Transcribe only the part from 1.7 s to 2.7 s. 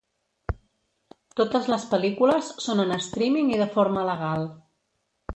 les pel·lícules